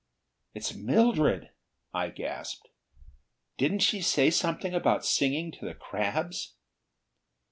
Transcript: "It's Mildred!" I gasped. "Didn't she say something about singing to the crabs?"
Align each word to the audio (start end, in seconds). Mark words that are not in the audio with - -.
"It's 0.55 0.73
Mildred!" 0.73 1.51
I 1.93 2.09
gasped. 2.09 2.69
"Didn't 3.59 3.81
she 3.83 4.01
say 4.01 4.31
something 4.31 4.73
about 4.73 5.05
singing 5.05 5.51
to 5.51 5.63
the 5.65 5.75
crabs?" 5.75 6.55